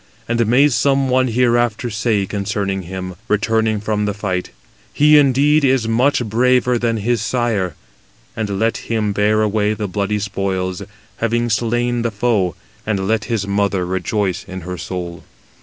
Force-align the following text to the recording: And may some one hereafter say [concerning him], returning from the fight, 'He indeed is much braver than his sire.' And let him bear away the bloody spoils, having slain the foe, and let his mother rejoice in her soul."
And 0.27 0.47
may 0.47 0.67
some 0.67 1.09
one 1.09 1.27
hereafter 1.27 1.91
say 1.91 2.25
[concerning 2.25 2.81
him], 2.89 3.13
returning 3.27 3.79
from 3.79 4.05
the 4.05 4.15
fight, 4.15 4.49
'He 4.91 5.15
indeed 5.15 5.63
is 5.63 5.87
much 5.87 6.25
braver 6.25 6.79
than 6.79 6.97
his 6.97 7.21
sire.' 7.21 7.75
And 8.35 8.57
let 8.59 8.77
him 8.77 9.13
bear 9.13 9.43
away 9.43 9.75
the 9.75 9.87
bloody 9.87 10.17
spoils, 10.17 10.81
having 11.17 11.51
slain 11.51 12.01
the 12.01 12.09
foe, 12.09 12.55
and 12.83 13.07
let 13.07 13.25
his 13.25 13.45
mother 13.45 13.85
rejoice 13.85 14.43
in 14.43 14.61
her 14.61 14.75
soul." 14.75 15.21